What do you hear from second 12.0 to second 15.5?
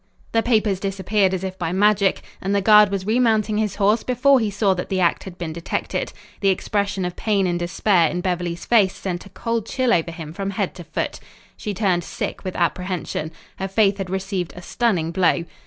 sick with apprehension. Her faith had received a stunning blow.